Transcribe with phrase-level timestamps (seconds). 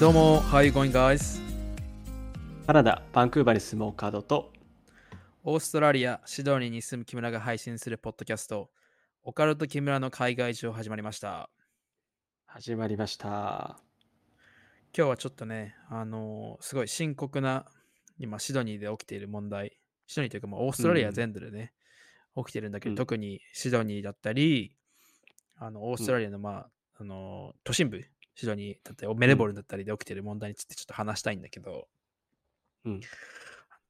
[0.00, 1.40] どうも、How are you going, guys?
[2.68, 4.52] カナダ、バンクーバーに住むオカドと、
[5.42, 8.70] オーストラリア、シドニーに住む木村が配信するポッドキャスト、
[9.24, 11.50] オカルト木村の海外上始まりました。
[12.46, 13.80] 始まりました。
[14.96, 17.66] 今日はちょっとね、あのーすごい深刻な、
[18.20, 21.72] 今、シドニーで起きている問題、シドニーというか、もうオーストラリア全土でね、
[22.36, 24.76] 起きてるんだけど、うん特にシドニーだったり、
[25.56, 26.70] あのオーストラリアの、まあ、
[27.00, 28.04] あのー都心部、
[28.38, 31.88] シドニーだったり、メルボルンだったりで起きてる問題についてちょっと話したいんだけど、
[32.84, 33.00] うん。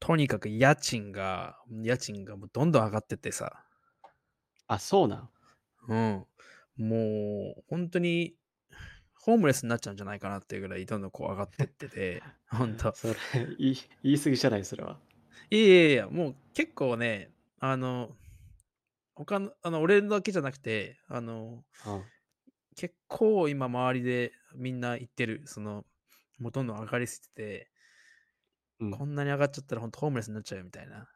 [0.01, 3.63] とにかく家賃が、家賃がもうどんどん上がってってさ、
[4.67, 5.31] あ、そうなん。
[5.89, 6.89] うん。
[6.89, 8.37] もう、本当に、
[9.15, 12.95] ホームレスになっちゃうんじゃないかなっていうぐらい、どんどんこう上がってってて、 本当。
[12.95, 13.15] それ、
[13.59, 14.99] 言い言い過ぎじゃない、それは。
[15.51, 18.17] いやいやいや、もう結構ね、あの、
[19.15, 22.05] 他の、あの、俺だけじゃなくて、あの、うん。
[22.79, 25.85] 結構今周りでみんな言ってる、その、
[26.39, 27.71] もうどんどん上がりすぎてて、
[28.79, 28.91] うん。
[28.93, 31.09] こんなに上がっちゃったら本当ホームレスになっちゃうよみたいな。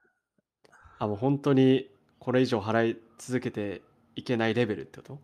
[0.98, 1.88] あ、もう本当に
[2.18, 3.82] これ以上払い続けて
[4.16, 5.20] いけないレベルってこと？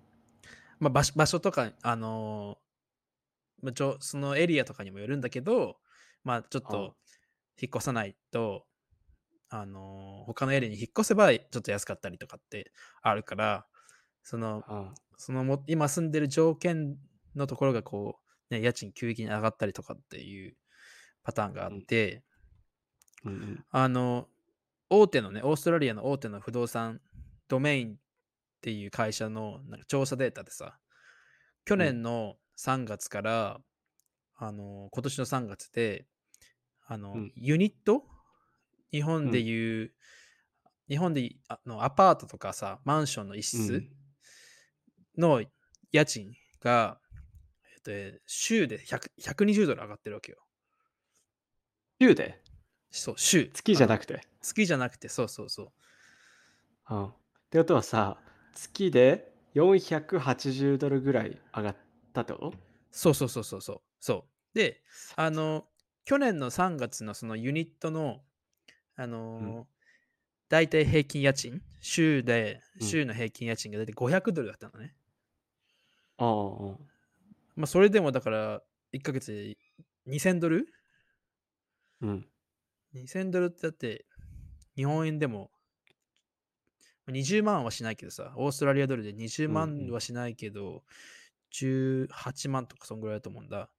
[0.79, 5.79] まあ場所場所とか、あのーまあちょ、そのエリアとかにもよるんだけど、
[6.23, 6.97] まあちょっあと
[7.61, 8.65] 引っ越さないと、
[9.49, 12.71] あのー他のエリアに引っ越せばちょっと安かったりとかって
[13.03, 13.67] あるから、
[14.23, 16.97] その、あそのも今住んでる条件
[17.35, 18.19] のところがこ
[18.51, 20.57] う、ね、家賃急激に上がったりとかっていう
[21.25, 22.23] パターンがあって、
[23.25, 23.65] うんうん。
[23.71, 24.29] あの、
[24.89, 27.01] 大手のね、オーストラリアの大手の不動産、
[27.49, 27.97] ドメインっ
[28.63, 30.79] ていう会社のなんか調査データでさ、
[31.65, 33.61] 去年の3月から、
[34.37, 36.07] あの、今年の3月で、
[36.87, 37.33] あの、うん。
[37.35, 38.05] ユニット？
[38.93, 39.93] 日本でいう、
[40.89, 43.98] 日本でいあのアパートとかさ、マンションの一室うん
[45.19, 45.43] の
[45.93, 46.99] 家賃が、
[47.75, 50.39] えっとえ、週で100 120ドル上がってるわけよ。
[52.01, 52.41] 週で？
[52.91, 53.51] そう、週。
[53.53, 54.21] 月じゃくなくて？
[54.41, 56.95] 月じゃなくて、そうそうそう。
[56.95, 57.07] うん。
[57.07, 57.13] っ
[57.51, 58.19] てことはさ、
[58.55, 61.77] 月で480ドルぐらい上がっ
[62.13, 62.55] たと？
[62.91, 63.81] そうそうそうそうそう。
[64.01, 64.25] そ
[64.55, 64.59] う。
[64.59, 64.83] で、
[65.17, 65.67] あの、
[66.05, 68.21] 去年の3月のそのユニットの、
[68.97, 69.67] あのーうん
[70.51, 74.95] 大体平均家賃、週で、うん週の平均家賃が大体500ドルだったのね。
[76.19, 76.79] ああ、うん
[77.57, 78.63] まあ、それでもだから、
[78.93, 79.57] 1ヶ月で
[80.07, 80.67] 2000ドル？
[82.01, 82.29] うん。
[82.95, 84.07] ?2000 ドルってだって、
[84.77, 85.51] 日本円でも、
[87.07, 90.85] まあ20万はしないけどさ、オーストラリアドルで20うん万うんはしないけど、
[91.53, 93.71] 18万とかそんぐらいだと思うんだ。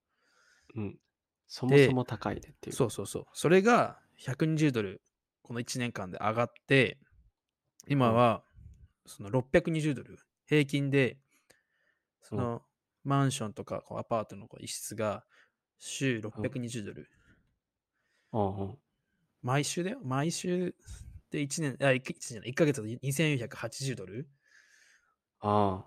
[0.76, 1.00] うん。
[1.48, 2.76] そもでそも高いねっていう。
[2.76, 3.26] そうそうそう。
[3.34, 5.02] それが120ドル、
[5.42, 7.00] この1年間で上がって、
[7.88, 8.44] 今は
[9.06, 11.18] その620ドル、平均で、
[12.30, 12.62] その
[13.04, 15.24] マンションとかこうアパートのこう一室が
[15.80, 17.10] 週620ドル。
[18.34, 18.78] うんうん。
[19.42, 20.00] 毎週だよ？
[20.04, 20.76] 毎週
[21.32, 24.28] で1年、あ、1, じゃない1ヶ月で2480ドル？
[25.42, 25.86] ああ。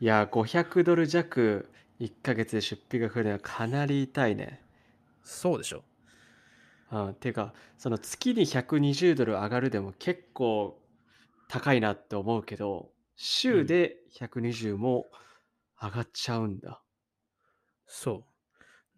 [0.00, 1.70] いや、500ドル弱
[2.00, 4.60] 1ヶ月で出費が増えるのはかなり痛いね。
[5.22, 5.84] そうでしょ。
[6.90, 10.78] うん、ていうか、その月に120ドル上がるでも結構
[11.48, 15.06] 高いなって思うけど、週で120も
[15.82, 16.80] 上がっちゃうんだ。
[17.86, 18.24] そ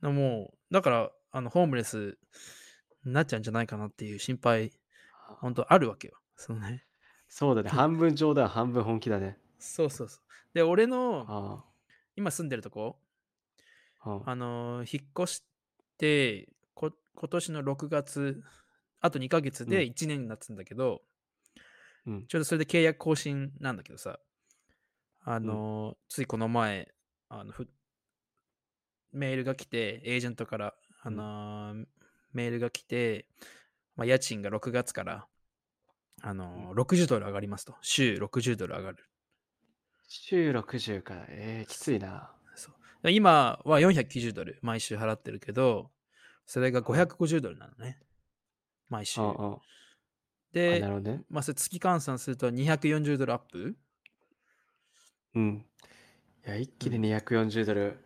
[0.03, 0.06] う。
[0.06, 2.19] でもう、だから、あの、ホームレス
[3.05, 4.72] になっちゃうんじゃないかなっていう心配、
[5.41, 6.19] 本当あるわけよ。
[6.37, 6.84] そのね。
[7.28, 7.71] そうだね。
[7.75, 9.39] 半分冗談、半分本気だね。
[9.59, 10.22] そうそうそう。
[10.53, 11.65] で、俺のあ
[12.17, 13.01] 今住んでるとこ、
[14.01, 15.45] あ、のー引っ越し
[15.97, 18.43] てこ、今年の6月、
[19.01, 21.03] あと2ヶ月でうん1年になってんだけど、
[22.06, 24.21] うん、ちょうどそれで契約更新なんだけどさ、
[25.25, 26.89] あのーついこの前、
[27.31, 27.67] あのふ
[29.13, 31.87] メールが来て、エージェントから、あのー
[32.34, 33.27] メールが来て、
[33.97, 35.27] まあ、家賃が6月から、
[36.21, 37.75] あのー60ドル上がりますと。
[37.81, 38.98] 週60ドル上がる。
[40.09, 41.15] 週60か。
[41.28, 42.31] えー、きついな。
[42.54, 42.71] そ
[43.04, 45.91] う今は490ドル毎週払ってるけど、
[46.47, 47.98] それが550ドルなのね。
[48.91, 49.25] 毎週う。
[49.25, 49.53] んうん。
[49.54, 49.59] あ
[50.53, 51.22] でね。
[51.31, 53.77] まあ、それ月換算すると240ドルアップ
[55.34, 55.66] うん。
[56.47, 58.04] いや、一気に240ドル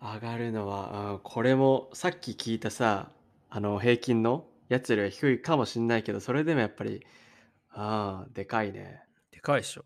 [0.00, 3.10] 上がるのは、うんこれもさっき聞いたさ、
[3.48, 7.04] あの平均のやつよりは低いかもしんないけど、それでもやっぱり、
[7.70, 9.02] ああ、でかいね。
[9.30, 9.84] でかいでしょ。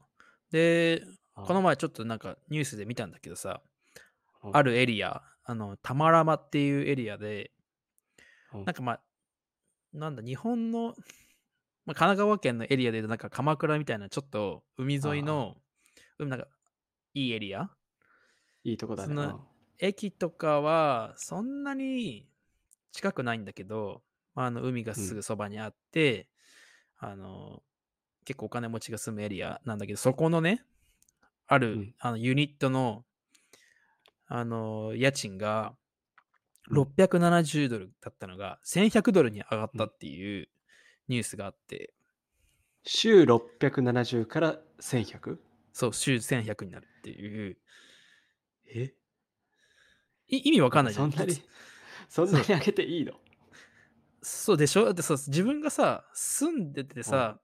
[0.51, 1.03] で、
[1.35, 3.63] あこの前ちょっとなんかニュースで見たんだけどさ、
[4.43, 7.51] うんあるエリア、あの、タマラマっていうエリアで、
[8.55, 9.01] うんなんかまあ、
[9.93, 10.95] なんだ、日本の、まあ、
[11.87, 15.57] 神奈川県のエリアでなんか鎌倉みたいなちょっと海沿いの、
[16.19, 16.47] うんなんか
[17.15, 17.71] いいエリア？
[18.65, 19.09] いいとこだね。
[19.09, 19.41] そのうん。
[19.79, 22.29] 駅とかはそんなに
[22.93, 24.03] 近くないんだけど、
[24.35, 26.29] あの海がすぐそばにあって、
[26.99, 27.63] あの
[28.25, 30.65] 結構お金持ちが住むエリアなんだけど、そこのね、
[31.47, 31.95] ある、うん。
[31.99, 33.05] あのユニットの
[34.27, 35.75] あの家賃が
[36.71, 36.83] うん。
[36.83, 40.49] 670ドルだったのが1100ドルに上がったっていう
[41.09, 41.95] ニュースがあって、
[42.85, 45.39] 週670から 1100?
[45.73, 47.59] そう、週1100になるっていう、
[48.67, 48.95] え？
[50.29, 51.07] い意味わかんないじゃん。
[51.07, 51.43] そんなに、
[52.09, 53.15] そんなに上げていいの？
[54.23, 54.57] そう。
[54.57, 54.85] でしょ？
[54.85, 57.41] だってさ、自分がさ、住んでてさ、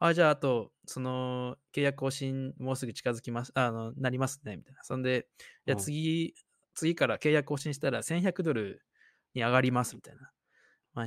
[0.00, 4.84] あ、じゃあ、あと、その、契約更新もうすぐ近づきます、あの、なりますね、みたいな。
[4.84, 5.28] そんで、
[5.66, 5.84] じゃあうん。
[5.84, 6.34] 次、
[6.74, 8.82] 次から契約更新したら1100ドル
[9.34, 10.32] に上がります、みたいな。
[10.94, 11.06] ま あ、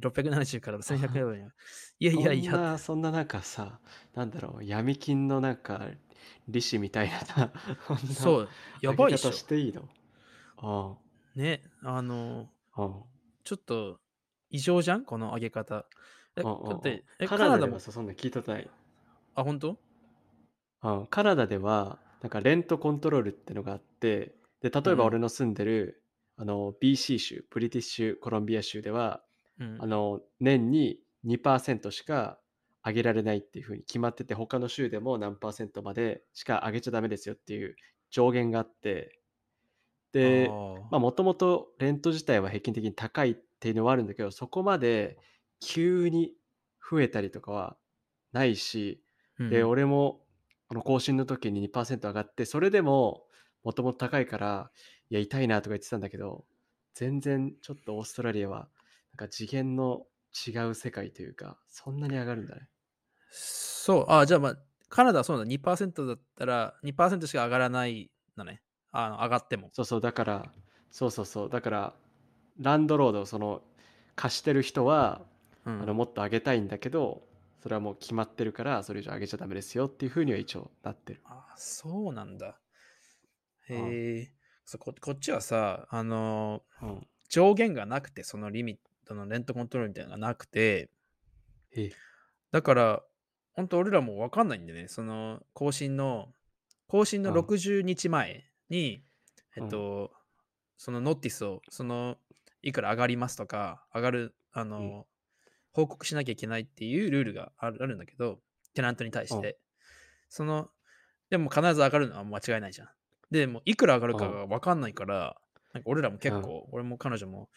[0.00, 1.50] 670から1100ドルに。
[2.00, 3.80] いやいやいや、そんな、そんななんかさ、
[4.14, 5.88] なんだろう、闇金のなんか、
[6.48, 7.52] 利子みたいなな
[8.04, 9.44] そう、やばいでしょ。
[9.46, 9.88] ていいの？
[10.58, 10.98] あ
[11.34, 13.04] ね、あの、あ、うん。
[13.44, 14.00] ちょっと
[14.50, 15.04] 異常じゃん？
[15.04, 15.88] この上げ方。
[16.36, 17.80] えうんうんうんだって、えカカナダも？
[17.80, 18.70] さ、そんな聞いたない。
[19.34, 19.82] あ、本当？
[20.82, 24.96] うん、カナダでは、なんかレントコントロールってのがあって、で、例えうん。
[24.96, 26.04] ば俺の住んでる、
[26.36, 29.24] あの、BC 州、ブリティッシュコロンビア州では、
[29.58, 29.78] うん。
[29.78, 29.86] あ。
[29.86, 32.40] の、年に2%しか
[32.84, 37.76] 上げられないっていうふうに決まってて、他の州でも何パーセントまでしか上げちゃダメですよっていう
[38.10, 39.20] 上限があって、
[40.12, 40.60] で、
[40.90, 45.18] まあもともとレント自体は平均的に高いっていうのはあるんだけど、そこまで
[45.60, 46.34] 急に
[46.90, 47.78] 増えたりとかは
[48.32, 49.02] ないし、
[49.48, 49.68] で、うん。
[49.68, 50.26] 俺も
[50.68, 53.26] この更新の時に2%上がって、それでも
[53.64, 54.70] もともと高いから、
[55.10, 56.46] いや、痛いなとか言ってたんだけど、
[56.94, 58.68] 全然ちょっとオーストラリアは、
[59.18, 60.06] か次元の
[60.46, 62.68] 違う世界というか、そんなに上がるんだね。
[63.30, 64.56] そう、あ、じゃあまあ、
[64.88, 68.62] カナダはそうだ、2%だったら、2%しか上がらないのね。
[68.90, 69.68] あの上がっても。
[69.72, 70.52] そうそう、だから、
[70.90, 71.94] そうそうそう、だから、
[72.58, 73.62] ランドロード、その、
[74.16, 75.20] 貸してる人は、
[75.64, 77.22] うんあのもっと上げたいんだけど、
[77.62, 81.20] それはもう決まってるから、それ以上上げちゃダメですよっていうふうには一応なってる。
[81.24, 82.58] あ、そうなんだ。
[83.70, 84.32] うんへえ。
[84.64, 87.06] そうここっちはさ、あのうん。
[87.28, 90.90] 上限がなくて、そのリミットのレントコントロールみたいなのがなくて、
[91.74, 91.90] え、
[92.52, 93.02] だから、
[93.54, 96.28] 本当俺らも分かんないんでね、その更新の、
[96.86, 97.38] 更新のうん。
[97.38, 99.02] 60日前に、
[99.56, 100.12] えっと、
[100.76, 102.16] そのノーティスを、その、
[102.62, 105.04] いくら上がりますとか、上がる、あの、うん。
[105.72, 108.40] 報告しなきゃいけないっていうルールがあるあるんだけど、
[108.74, 109.58] テナントに対して。
[110.28, 110.70] その、
[111.30, 112.88] でも必ず上がるのは間違いないじゃん。
[113.30, 115.36] でも、いくら上がるかが分かんないから、
[115.74, 117.48] なんか俺らも結構、俺も彼女も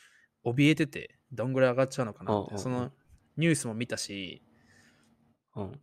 [0.43, 2.91] 怯えてて、どんぐらい上がっちゃうのかなって、その
[3.37, 4.43] ニュースも見たし、
[5.55, 5.63] うん。
[5.63, 5.81] うん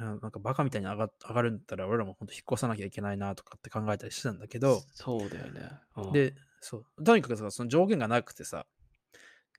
[0.00, 5.70] なんかバカみたいに上が上がるんだったら俺らも本当引っ越さなきゃいけないなとかって考えたりしてたんだけど、そうだよね。
[5.96, 8.66] うん、で、そう、とにかくさ、その上限がなくてさ、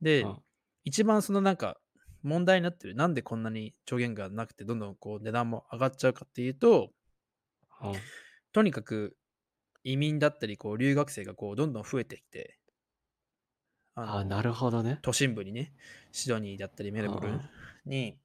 [0.02, 0.38] で、うん
[0.86, 1.78] 一番そのなんか
[2.24, 6.92] 問題になってる、なんでこんなに上限がなくてどんどんこう値段も上がっちゃうかっていうと、
[7.82, 7.94] うん
[8.52, 9.16] とにかく
[9.84, 12.60] 移民だったりこう留学生がこうどんどん増えてきて、
[13.96, 15.00] ああ、なるほどね。
[15.02, 15.74] 都心部にね、
[16.12, 17.42] シドニーだったりメルボルン
[17.86, 18.18] に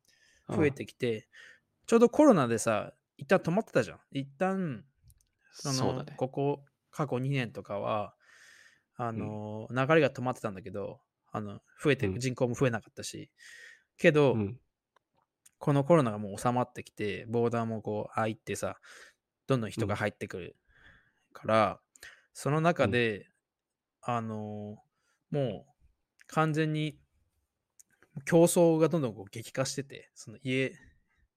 [0.49, 1.29] うん増えてきて、
[1.87, 3.99] ちょうどコロナでさ、一旦止まってたじゃん。
[4.13, 4.85] 一旦、
[5.53, 6.15] そのね。
[6.17, 8.15] ここ過去2年とかは、
[8.97, 13.31] あの、流れが止まってたんだけど、あの増えて、うん人口も増えなかったし、
[13.99, 14.61] けど、うん。
[15.59, 18.79] このコロナがもう収まってきて、ボーダーもこう開いてさ、
[19.49, 20.57] どんどん人が入ってくる
[21.33, 21.81] から、
[22.33, 23.29] その中で、
[24.01, 24.79] あの
[25.31, 26.99] もう完全に
[28.25, 30.73] 競争がどんどんこう激化してて、その家、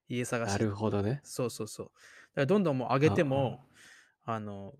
[0.08, 0.52] 家探し。
[0.52, 1.20] なるほどね。
[1.24, 1.86] そうそうそう。
[1.86, 1.96] だか
[2.36, 3.60] らどんどんもう上げても、
[4.24, 4.74] あの、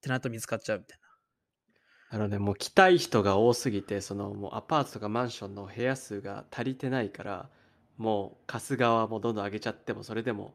[0.00, 2.18] テナント見つかっちゃうみたいな。
[2.18, 7.50] なので、もう来たい人が多すぎて、そのもうアパートとかマンションの部屋数が足りてないから、
[7.96, 10.54] もう貸す側もどんどん上げちゃっても、それでも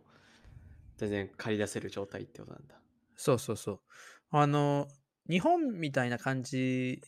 [0.98, 2.82] 全然借り出せる状態ってことなんだ。
[3.16, 3.80] そうそうそう。
[4.32, 4.88] あの、
[5.30, 7.02] 日本みたいな感じ、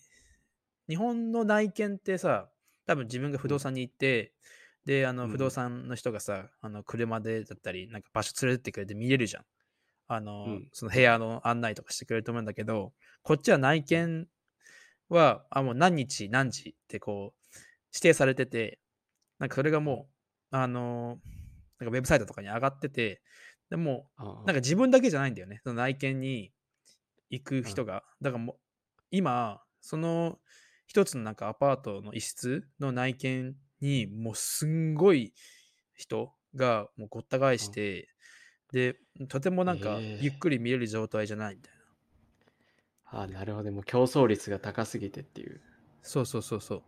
[0.87, 2.49] 日本の内見ってさ、
[2.85, 4.33] 多分自分が不動産に行って、
[4.85, 9.43] で、あの、うん不動産の人がさ、あの、車でだったり、なんか場所連れてってくれて見れるじゃん。
[10.07, 14.27] あの、うんその部屋の案内とかしてくれると思うんだけど、こっちは内見
[15.09, 17.57] は、あ、もう何日何時ってこう、
[17.93, 18.79] 指定されてて、
[19.39, 20.09] なんかそれがも
[20.51, 21.19] う、あの、
[21.79, 23.21] なんかウェブサイトとかに上がってて、
[23.69, 25.61] でもう、なんなんか自分だけじゃないんだよね。
[25.63, 26.51] その内見に
[27.29, 28.03] 行く人が。
[28.21, 28.57] だからもう、
[29.11, 30.39] 今、その
[30.91, 35.33] 一つのなんかアパートの一室の内見に、もうすんごい
[35.95, 38.09] 人がもうごった返して、
[38.73, 38.97] で、
[39.29, 41.81] とてもなんかゆっくり見れる状態じゃないみたいな。
[43.05, 43.69] あなるほどね。
[43.71, 45.61] もう競争率が高すぎてっていう。
[46.01, 46.83] そうそうそうそ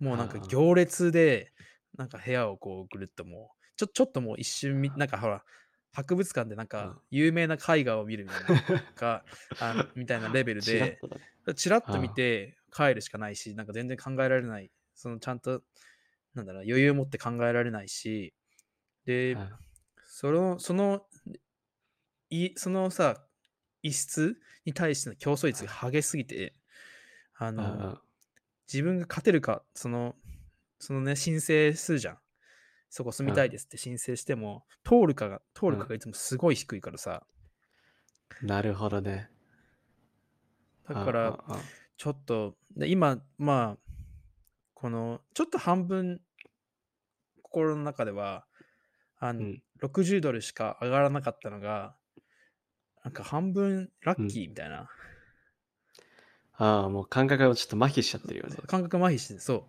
[0.00, 0.04] う。
[0.04, 1.52] もうなんかああ行列で、
[1.96, 5.44] なんか部屋をこうぐるっともう、ちょちょっともう一瞬み、なんかほら、
[5.92, 8.62] 博物館でなんうんか有名な絵画を見るみたいな
[8.94, 9.24] か
[9.58, 11.24] あの みたいなレベルちらっで、とだね。
[11.56, 15.62] チラッと見ああて帰るしかないし、なんか全然考えられない、そのちゃんと、
[16.34, 18.34] なんだろう、余裕を持って考えられないし、
[19.06, 19.50] で、うん
[20.04, 21.06] その、その、
[22.30, 23.26] いそのさ、
[23.82, 26.54] 異質に対しての競争率が激しすぎて、
[27.34, 27.98] あうんの、
[28.72, 30.16] 自分が勝てるか、その、
[30.78, 32.18] そのね、申請するじゃん。
[32.90, 37.26] そこ住みたいですって申請しても、通るかが、通るかがいつもすごい低いからさ。
[38.42, 38.48] うん。
[38.48, 39.30] なるほどね。
[40.88, 41.38] だから、
[41.96, 43.78] ちょっと、で今、まあ、
[44.74, 46.20] この、ちょっと半分、
[47.42, 48.46] 心の中では、
[49.18, 51.96] あの、うん60ドルしか上がらなかったのが、
[53.04, 54.88] なんか半分ラッキーみたいな、
[56.56, 58.56] ああ、もう感覚がちょっと麻痺しちゃってるよね。
[58.66, 59.66] 感覚麻痺して、そ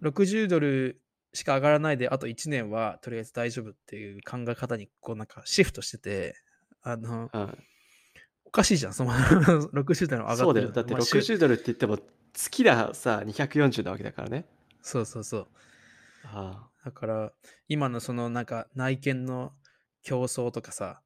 [0.00, 0.08] う。
[0.08, 1.00] 60ドル
[1.32, 6.34] しか上がらないで、あと1年はとりあえず大丈夫っていう考え方に、こうなんかシフトしてて、
[6.82, 7.58] あの、うん、
[8.44, 9.12] おかしいじゃん、その
[9.74, 10.70] 60ドル上がってるそうだよ。
[10.70, 11.98] だってまあ週60ドルって言っても
[12.32, 14.46] 月ださ、240なわけだからね。
[14.82, 15.48] そうそうそう。
[16.22, 17.32] あだから、
[17.68, 19.54] 今のそのなんか内見の
[20.02, 21.02] 競争とかさ、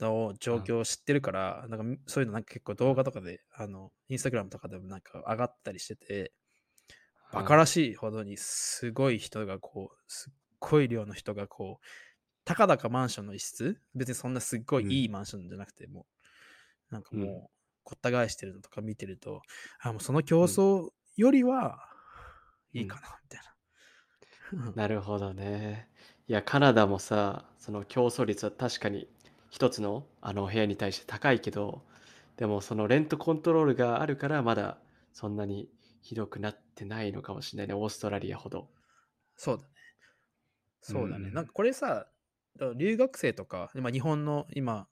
[0.00, 6.32] の状況を知ってるから、なんかみそういうのなんか結構動画とかで、あの、インスタグラムとかでもなんか上がったりしてて、
[7.32, 11.86] あバカらしいほどにすごい人がこう、すっごい量の人がこう、
[12.44, 13.80] たかだかマンションの一室？
[13.94, 16.06] 別にそんなすっごいいいマンションじゃなくても、
[16.90, 19.42] なんかもう、うんこった返してるのとか見てると、
[19.80, 21.78] あ、もうその競争よりは
[22.72, 23.54] いいかな、みたいな。
[24.74, 25.88] なるほどね。
[26.28, 29.08] いや、カナダもさ、その競争率は確かに
[29.50, 31.82] 一つのあの部屋に対して高いけど、
[32.36, 34.78] でもそのレントコントロールがあるからまだ
[35.12, 35.68] そんなに
[36.02, 38.68] ひどくなってないのかもしれないね、オーストラリアほど。
[39.36, 39.68] そうだね。
[40.80, 41.28] そうだね。
[41.28, 42.06] うんなんかこれさ、
[42.76, 44.88] 留学生とか、今日本の今、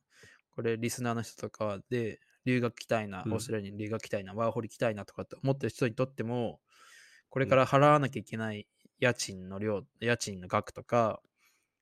[0.55, 3.33] これリスナーの人とかで留学来たいな、うん。
[3.35, 6.61] オーストラリアに留学来たいな、ワーホリ来たいなとかって思ってる人にとっても、
[7.31, 8.67] これから払わなきゃいけない
[8.99, 11.21] 家賃の量、家賃の額とか、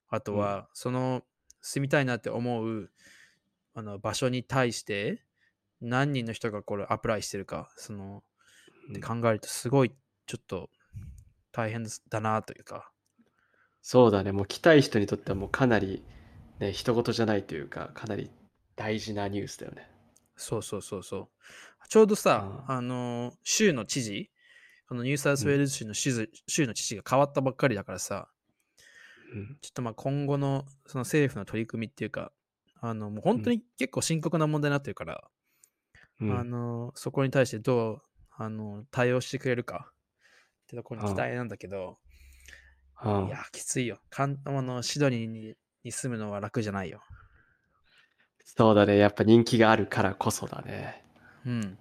[0.08, 1.22] あとはその
[1.60, 2.90] 住みたいなって思う
[3.74, 5.22] あの場所に対して
[5.80, 8.22] 何人の人がこれアプライしてるか、その、
[9.06, 9.92] 考えるとすごい
[10.26, 10.68] ちょっと
[11.52, 12.90] 大変だなというか、
[13.82, 16.02] そうだね、もう来たい人にとってはもうかなり
[16.60, 18.30] ね、人事じゃないというか、かなり
[18.76, 19.88] 大事なニュースだよね。
[20.40, 21.18] そうそうそうそ
[21.84, 21.88] う。
[21.88, 22.76] ちょうどさ、うん。
[22.76, 24.30] あの、州の知事、
[24.88, 28.28] このニューサウスウェールズ州の州,、州の知事が変わったばっかりだからさ、
[29.34, 29.58] うん。
[29.60, 32.32] ちょっとまあ今後のその政府の取り組みっていうか、
[32.80, 35.30] あの、もう本当に結構深刻な問題になってるから、
[36.20, 36.38] うん。
[36.38, 39.92] あの、そこに対してどう、あの、対応してくれるか
[40.64, 41.98] ってところに期待なんだけど、
[43.02, 43.26] うん。
[43.26, 44.00] いや、きついよ。
[44.10, 47.02] かんあのシドニーにに住むのは楽じゃないよ。
[48.56, 51.02] そうだね、やっぱ人気があるからこそだね。
[51.46, 51.78] うん。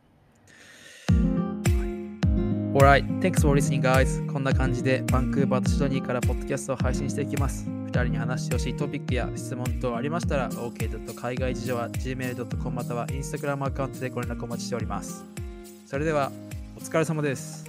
[2.73, 4.31] Alright, thanks for listening, guys.
[4.31, 7.65] こんな感じでバンクーバーとシドニーからポッドキャストを配信していきます。
[7.67, 11.15] 2人に話してほしいトピックや質問等ありましたら、OK.
[11.15, 15.25] 海外事情は gmail.com または Instagram アカウントでご連絡お待ちしております。
[15.87, 16.31] それでは、
[16.77, 17.65] お疲れ様です。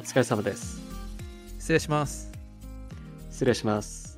[0.00, 0.82] お疲れ様です。
[1.60, 2.32] 失礼します。
[3.30, 4.13] 失礼します。